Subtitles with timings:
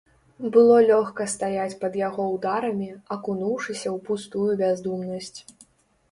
[0.53, 5.39] Было лёгка стаяць пад яго ўдарамі, акунуўшыся ў пустую бяздумнасць.